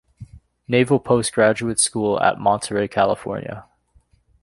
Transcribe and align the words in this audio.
Naval 0.67 0.99
Postgraduate 0.99 1.79
School 1.79 2.19
at 2.23 2.39
Monterey, 2.39 2.87
California. 2.87 3.65